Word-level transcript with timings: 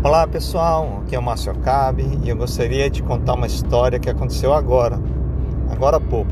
Olá 0.00 0.28
pessoal, 0.28 1.02
aqui 1.02 1.16
é 1.16 1.18
o 1.18 1.22
Márcio 1.22 1.50
Acabe 1.50 2.20
e 2.22 2.28
eu 2.28 2.36
gostaria 2.36 2.88
de 2.88 3.02
contar 3.02 3.34
uma 3.34 3.48
história 3.48 3.98
que 3.98 4.08
aconteceu 4.08 4.54
agora, 4.54 4.96
agora 5.68 5.96
há 5.96 6.00
pouco. 6.00 6.30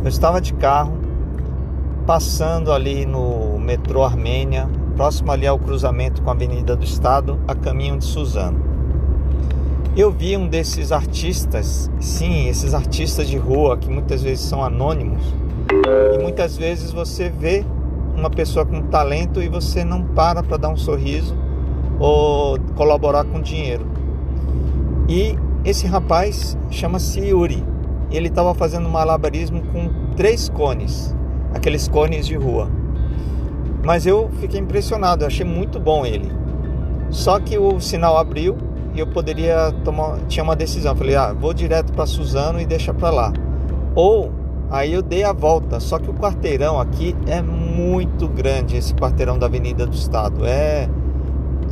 Eu 0.00 0.06
estava 0.08 0.40
de 0.40 0.54
carro 0.54 0.96
passando 2.06 2.70
ali 2.70 3.04
no 3.04 3.58
metrô 3.58 4.04
Armênia, 4.04 4.68
próximo 4.94 5.32
ali 5.32 5.44
ao 5.44 5.58
cruzamento 5.58 6.22
com 6.22 6.30
a 6.30 6.32
Avenida 6.34 6.76
do 6.76 6.84
Estado, 6.84 7.36
a 7.48 7.54
caminho 7.56 7.98
de 7.98 8.04
Suzano. 8.04 8.62
Eu 9.96 10.12
vi 10.12 10.36
um 10.36 10.46
desses 10.46 10.92
artistas, 10.92 11.90
sim, 11.98 12.46
esses 12.46 12.74
artistas 12.74 13.28
de 13.28 13.36
rua 13.36 13.76
que 13.76 13.90
muitas 13.90 14.22
vezes 14.22 14.44
são 14.44 14.62
anônimos 14.62 15.34
e 16.14 16.22
muitas 16.22 16.56
vezes 16.56 16.92
você 16.92 17.28
vê 17.28 17.66
uma 18.14 18.30
pessoa 18.30 18.64
com 18.64 18.82
talento 18.82 19.42
e 19.42 19.48
você 19.48 19.82
não 19.82 20.04
para 20.04 20.44
para 20.44 20.56
dar 20.56 20.68
um 20.68 20.76
sorriso 20.76 21.47
ou 21.98 22.58
colaborar 22.76 23.24
com 23.24 23.40
dinheiro. 23.40 23.86
E 25.08 25.36
esse 25.64 25.86
rapaz 25.86 26.56
chama-se 26.70 27.20
Yuri. 27.20 27.64
Ele 28.10 28.28
estava 28.28 28.54
fazendo 28.54 28.88
malabarismo 28.88 29.62
com 29.72 29.90
três 30.16 30.48
cones, 30.48 31.14
aqueles 31.52 31.88
cones 31.88 32.26
de 32.26 32.36
rua. 32.36 32.70
Mas 33.84 34.06
eu 34.06 34.30
fiquei 34.40 34.60
impressionado, 34.60 35.24
achei 35.24 35.44
muito 35.44 35.78
bom 35.78 36.04
ele. 36.04 36.30
Só 37.10 37.38
que 37.38 37.58
o 37.58 37.80
sinal 37.80 38.16
abriu 38.16 38.56
e 38.94 39.00
eu 39.00 39.06
poderia 39.06 39.72
tomar, 39.84 40.18
tinha 40.26 40.42
uma 40.42 40.56
decisão. 40.56 40.94
falei, 40.94 41.14
ah, 41.14 41.32
vou 41.32 41.52
direto 41.54 41.92
para 41.92 42.06
Suzano 42.06 42.60
e 42.60 42.66
deixa 42.66 42.92
para 42.92 43.10
lá. 43.10 43.32
Ou 43.94 44.32
aí 44.70 44.92
eu 44.92 45.02
dei 45.02 45.24
a 45.24 45.32
volta, 45.32 45.80
só 45.80 45.98
que 45.98 46.10
o 46.10 46.14
quarteirão 46.14 46.80
aqui 46.80 47.16
é 47.26 47.40
muito 47.40 48.28
grande, 48.28 48.76
esse 48.76 48.94
quarteirão 48.94 49.38
da 49.38 49.46
Avenida 49.46 49.86
do 49.86 49.94
Estado. 49.94 50.44
É 50.44 50.88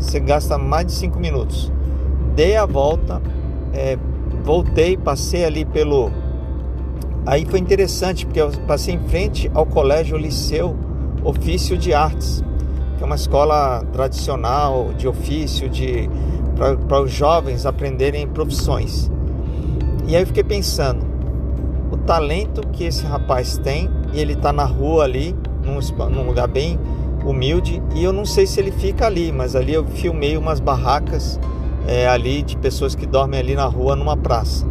você 0.06 0.20
gasta 0.20 0.56
mais 0.56 0.86
de 0.86 0.92
5 0.92 1.18
minutos. 1.18 1.72
Dei 2.34 2.56
a 2.56 2.64
volta, 2.64 3.20
é, 3.72 3.98
voltei, 4.44 4.96
passei 4.96 5.44
ali 5.44 5.64
pelo. 5.64 6.10
Aí 7.26 7.44
foi 7.44 7.58
interessante 7.58 8.24
porque 8.24 8.40
eu 8.40 8.50
passei 8.66 8.94
em 8.94 9.00
frente 9.08 9.50
ao 9.52 9.66
Colégio 9.66 10.16
Liceu 10.16 10.76
Ofício 11.24 11.76
de 11.76 11.92
Artes, 11.92 12.42
que 12.96 13.02
é 13.02 13.06
uma 13.06 13.16
escola 13.16 13.82
tradicional 13.92 14.92
de 14.96 15.08
ofício, 15.08 15.68
de 15.68 16.08
para 16.88 17.02
os 17.02 17.10
jovens 17.10 17.66
aprenderem 17.66 18.26
profissões. 18.28 19.10
E 20.06 20.14
aí 20.14 20.22
eu 20.22 20.26
fiquei 20.26 20.44
pensando, 20.44 21.04
o 21.90 21.96
talento 21.96 22.66
que 22.68 22.84
esse 22.84 23.04
rapaz 23.04 23.58
tem, 23.58 23.90
e 24.14 24.20
ele 24.20 24.32
está 24.32 24.52
na 24.52 24.64
rua 24.64 25.04
ali, 25.04 25.34
num, 25.64 26.08
num 26.08 26.26
lugar 26.26 26.48
bem 26.48 26.78
humilde 27.26 27.82
e 27.94 28.04
eu 28.04 28.12
não 28.12 28.24
sei 28.24 28.46
se 28.46 28.60
ele 28.60 28.70
fica 28.70 29.06
ali, 29.06 29.32
mas 29.32 29.56
ali 29.56 29.74
eu 29.74 29.84
filmei 29.84 30.36
umas 30.36 30.60
barracas 30.60 31.40
é, 31.86 32.06
ali 32.06 32.42
de 32.42 32.56
pessoas 32.56 32.94
que 32.94 33.06
dormem 33.06 33.40
ali 33.40 33.54
na 33.54 33.66
rua 33.66 33.96
numa 33.96 34.16
praça. 34.16 34.66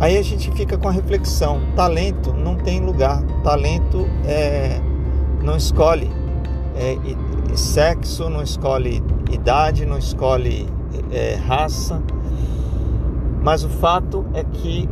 Aí 0.00 0.16
a 0.16 0.22
gente 0.22 0.50
fica 0.52 0.76
com 0.76 0.88
a 0.88 0.92
reflexão: 0.92 1.60
talento 1.74 2.32
não 2.32 2.56
tem 2.56 2.80
lugar, 2.80 3.22
talento 3.42 4.06
é, 4.26 4.80
não 5.42 5.56
escolhe 5.56 6.10
é, 6.76 6.96
sexo, 7.56 8.28
não 8.28 8.42
escolhe 8.42 9.02
idade, 9.30 9.86
não 9.86 9.98
escolhe 9.98 10.66
raça, 11.46 12.02
mas 13.42 13.64
o 13.64 13.68
fato 13.68 14.26
é 14.34 14.44
que 14.44 14.88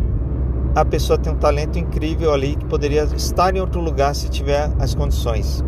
a 0.74 0.84
pessoa 0.84 1.18
tem 1.18 1.32
um 1.32 1.36
talento 1.36 1.78
incrível 1.78 2.32
ali 2.32 2.54
que 2.56 2.64
poderia 2.66 3.04
estar 3.04 3.54
em 3.56 3.60
outro 3.60 3.80
lugar 3.80 4.14
se 4.14 4.28
tiver 4.28 4.70
as 4.78 4.94
condições. 4.94 5.64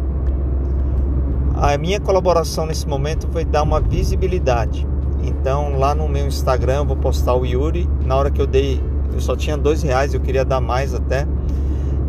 A 1.61 1.77
minha 1.77 1.99
colaboração 1.99 2.67
nesse 2.67 2.87
momento 2.87 3.27
foi 3.33 3.45
dar 3.45 3.65
uma 3.65 3.81
visibilidade. 3.81 4.87
Então 5.25 5.77
lá 5.77 5.93
no 5.93 6.09
meu 6.09 6.25
Instagram 6.25 6.85
vou 6.85 6.97
postar 6.97 7.35
o 7.35 7.45
Yuri. 7.45 7.89
Na 8.07 8.15
hora 8.15 8.31
que 8.31 8.41
eu 8.41 8.47
dei, 8.47 8.81
eu 9.13 9.21
só 9.21 9.35
tinha 9.35 9.57
dois 9.57 9.83
reais, 9.83 10.15
eu 10.15 10.21
queria 10.21 10.45
dar 10.45 10.61
mais 10.61 10.95
até. 10.95 11.27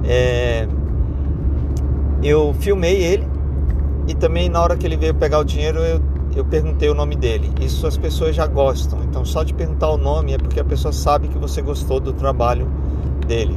É, 0.03 0.67
eu 2.21 2.53
filmei 2.59 3.01
ele 3.01 3.27
e 4.07 4.13
também 4.13 4.49
na 4.49 4.61
hora 4.61 4.77
que 4.77 4.85
ele 4.85 4.95
veio 4.95 5.15
pegar 5.15 5.39
o 5.39 5.43
dinheiro 5.43 5.79
eu, 5.79 5.99
eu 6.35 6.45
perguntei 6.45 6.87
o 6.87 6.93
nome 6.93 7.15
dele. 7.15 7.51
Isso 7.59 7.87
as 7.87 7.97
pessoas 7.97 8.35
já 8.35 8.45
gostam. 8.45 8.99
Então 9.03 9.25
só 9.25 9.41
de 9.41 9.55
perguntar 9.55 9.89
o 9.89 9.97
nome 9.97 10.31
é 10.31 10.37
porque 10.37 10.59
a 10.59 10.65
pessoa 10.65 10.91
sabe 10.91 11.27
que 11.27 11.39
você 11.39 11.59
gostou 11.59 11.99
do 11.99 12.13
trabalho 12.13 12.67
dele. 13.25 13.55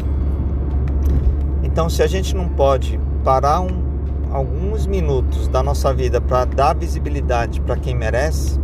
Então 1.62 1.91
se 1.91 2.03
a 2.03 2.06
gente 2.06 2.34
não 2.34 2.48
pode 2.48 2.98
parar 3.22 3.60
um 3.60 3.91
alguns 4.32 4.87
minutos 4.87 5.47
da 5.47 5.62
nossa 5.62 5.93
vida 5.93 6.20
para 6.20 6.47
dar 6.47 6.75
visibilidade 6.75 7.60
para 7.60 7.76
quem 7.76 7.94
merece, 7.94 8.59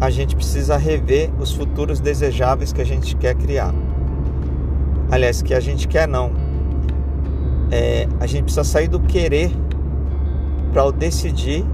a 0.00 0.08
gente 0.08 0.34
precisa 0.34 0.76
rever 0.76 1.30
os 1.38 1.52
futuros 1.52 2.00
desejáveis 2.00 2.72
que 2.72 2.80
a 2.80 2.84
gente 2.84 3.14
quer 3.16 3.34
criar. 3.34 3.74
Aliás, 5.10 5.42
que 5.42 5.52
a 5.54 5.60
gente 5.60 5.86
quer 5.86 6.08
não. 6.08 6.32
É, 7.70 8.08
a 8.18 8.26
gente 8.26 8.44
precisa 8.44 8.64
sair 8.64 8.88
do 8.88 9.00
querer 9.00 9.52
para 10.72 10.84
o 10.84 10.92
decidir 10.92 11.64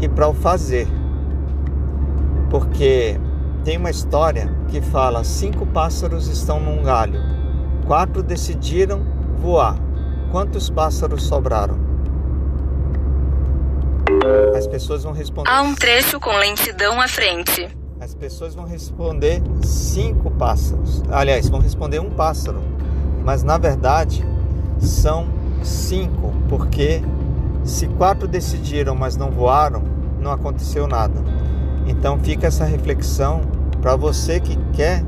e 0.00 0.08
para 0.08 0.26
o 0.28 0.34
fazer. 0.34 0.88
Porque 2.48 3.20
tem 3.62 3.76
uma 3.76 3.90
história 3.90 4.50
que 4.68 4.80
fala: 4.80 5.22
cinco 5.22 5.66
pássaros 5.66 6.28
estão 6.28 6.58
num 6.58 6.82
galho, 6.82 7.20
quatro 7.86 8.22
decidiram 8.22 9.02
voar. 9.36 9.76
Quantos 10.30 10.70
pássaros 10.70 11.24
sobraram? 11.24 11.89
As 14.60 14.66
pessoas 14.66 15.04
vão 15.04 15.14
responder. 15.14 15.50
Há 15.50 15.62
um 15.62 15.74
trecho 15.74 16.20
com 16.20 16.36
lentidão 16.36 17.00
à 17.00 17.08
frente. 17.08 17.66
As 17.98 18.14
pessoas 18.14 18.54
vão 18.54 18.66
responder 18.66 19.42
cinco 19.62 20.30
pássaros. 20.32 21.02
Aliás, 21.10 21.48
vão 21.48 21.60
responder 21.60 21.98
um 21.98 22.10
pássaro. 22.10 22.60
Mas 23.24 23.42
na 23.42 23.56
verdade 23.56 24.22
são 24.78 25.28
cinco, 25.62 26.34
porque 26.46 27.00
se 27.64 27.86
quatro 27.86 28.28
decidiram, 28.28 28.94
mas 28.94 29.16
não 29.16 29.30
voaram, 29.30 29.82
não 30.20 30.30
aconteceu 30.30 30.86
nada. 30.86 31.24
Então 31.86 32.18
fica 32.18 32.46
essa 32.46 32.66
reflexão 32.66 33.40
para 33.80 33.96
você 33.96 34.40
que 34.40 34.58
quer 34.74 35.02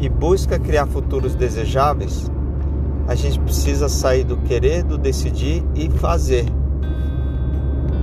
e 0.00 0.08
busca 0.08 0.58
criar 0.58 0.88
futuros 0.88 1.36
desejáveis. 1.36 2.28
A 3.06 3.14
gente 3.14 3.38
precisa 3.38 3.88
sair 3.88 4.24
do 4.24 4.36
querer, 4.38 4.82
do 4.82 4.98
decidir 4.98 5.64
e 5.76 5.88
fazer. 5.90 6.46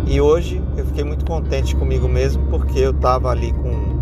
E 0.05 0.21
hoje 0.21 0.63
eu 0.77 0.85
fiquei 0.85 1.03
muito 1.03 1.25
contente 1.25 1.75
comigo 1.75 2.07
mesmo 2.07 2.45
porque 2.45 2.79
eu 2.79 2.91
estava 2.91 3.29
ali 3.29 3.51
com. 3.51 3.97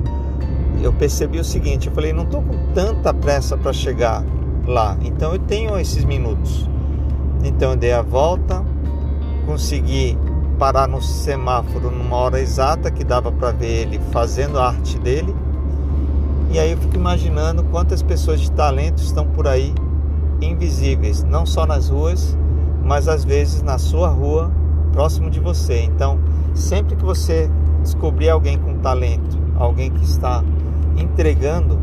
Eu 0.83 0.91
percebi 0.93 1.39
o 1.39 1.43
seguinte: 1.43 1.87
eu 1.87 1.93
falei, 1.93 2.11
não 2.11 2.23
estou 2.23 2.41
com 2.41 2.73
tanta 2.73 3.13
pressa 3.13 3.57
para 3.57 3.71
chegar 3.71 4.23
lá, 4.67 4.97
então 5.01 5.31
eu 5.31 5.39
tenho 5.39 5.79
esses 5.79 6.03
minutos. 6.03 6.69
Então 7.43 7.71
eu 7.71 7.77
dei 7.77 7.93
a 7.93 8.01
volta, 8.01 8.63
consegui 9.45 10.17
parar 10.59 10.87
no 10.87 11.01
semáforo 11.01 11.89
numa 11.89 12.15
hora 12.17 12.39
exata 12.39 12.91
que 12.91 13.03
dava 13.03 13.31
para 13.31 13.51
ver 13.51 13.83
ele 13.83 13.99
fazendo 14.11 14.59
a 14.59 14.67
arte 14.67 14.99
dele. 14.99 15.33
E 16.51 16.59
aí 16.59 16.71
eu 16.71 16.77
fico 16.77 16.95
imaginando 16.95 17.63
quantas 17.63 18.01
pessoas 18.01 18.41
de 18.41 18.51
talento 18.51 18.99
estão 18.99 19.25
por 19.25 19.47
aí 19.47 19.73
invisíveis, 20.41 21.23
não 21.23 21.45
só 21.45 21.65
nas 21.65 21.89
ruas, 21.89 22.37
mas 22.83 23.07
às 23.07 23.23
vezes 23.23 23.61
na 23.61 23.77
sua 23.77 24.09
rua 24.09 24.51
próximo 24.93 25.29
de 25.29 25.39
você. 25.39 25.81
Então, 25.81 26.19
sempre 26.55 26.95
que 26.95 27.03
você 27.03 27.49
descobrir 27.83 28.29
alguém 28.29 28.57
com 28.57 28.79
talento, 28.79 29.37
alguém 29.55 29.91
que 29.91 30.03
está 30.03 30.43
entregando 30.97 31.79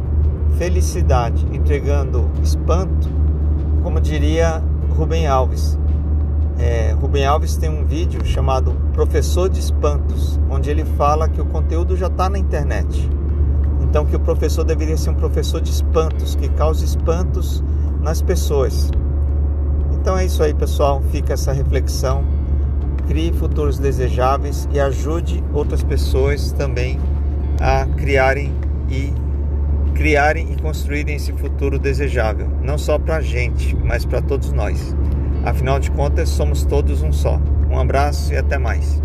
felicidade, 0.59 1.47
entregando 1.53 2.29
espanto, 2.43 3.09
como 3.83 4.01
diria 4.01 4.63
Rubem 4.97 5.27
Alves. 5.27 5.79
É, 6.59 6.93
Rubem 6.93 7.25
Alves 7.25 7.57
tem 7.57 7.71
um 7.71 7.85
vídeo 7.85 8.25
chamado 8.25 8.73
Professor 8.93 9.49
de 9.49 9.59
Espantos, 9.59 10.39
onde 10.51 10.71
ele 10.71 10.85
fala 10.85 11.29
que 11.29 11.41
o 11.41 11.47
conteúdo 11.47 11.97
já 11.97 12.07
está 12.07 12.29
na 12.29 12.39
internet. 12.39 13.11
Então 13.81 14.07
que 14.07 14.17
o 14.17 14.21
professor 14.21 14.65
deveria 14.65 14.97
ser 14.97 15.11
um 15.11 15.15
professor 15.15 15.61
de 15.61 15.71
espantos, 15.71 16.35
que 16.35 16.49
cause 16.49 16.85
espantos 16.85 17.63
nas 18.01 18.23
pessoas. 18.23 18.91
Então 19.93 20.17
é 20.17 20.25
isso 20.25 20.43
aí, 20.43 20.55
pessoal. 20.55 21.03
Fica 21.11 21.35
essa 21.35 21.53
reflexão 21.53 22.25
crie 23.13 23.31
futuros 23.31 23.79
desejáveis 23.79 24.67
e 24.73 24.81
ajude 24.81 25.45
outras 25.53 25.83
pessoas 25.83 26.51
também 26.53 26.99
a 27.61 27.85
criarem 27.85 28.51
e 28.89 29.13
criarem 29.95 30.51
e 30.51 30.63
construírem 30.63 31.17
esse 31.17 31.31
futuro 31.31 31.79
desejável, 31.79 32.49
não 32.63 32.79
só 32.79 32.99
para 32.99 33.17
a 33.17 33.21
gente, 33.21 33.77
mas 33.77 34.07
para 34.07 34.23
todos 34.23 34.51
nós. 34.53 34.97
Afinal 35.45 35.79
de 35.79 35.91
contas, 35.91 36.31
somos 36.31 36.65
todos 36.65 37.03
um 37.03 37.13
só. 37.13 37.39
Um 37.71 37.79
abraço 37.79 38.33
e 38.33 38.39
até 38.39 38.57
mais. 38.57 39.03